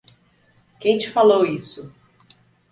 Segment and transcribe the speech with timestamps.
[0.79, 1.93] Quem te falou isso?